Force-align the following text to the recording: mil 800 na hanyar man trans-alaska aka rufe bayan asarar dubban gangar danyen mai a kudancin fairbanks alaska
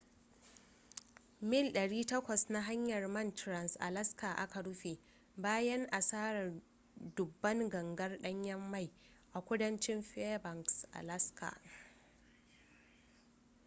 mil 1.41 1.67
800 1.77 2.49
na 2.49 2.61
hanyar 2.61 3.07
man 3.07 3.35
trans-alaska 3.35 4.29
aka 4.37 4.61
rufe 4.61 4.99
bayan 5.37 5.87
asarar 5.91 6.51
dubban 7.15 7.69
gangar 7.69 8.21
danyen 8.21 8.59
mai 8.71 8.87
a 9.33 9.39
kudancin 9.45 10.01
fairbanks 10.01 10.85
alaska 10.99 11.61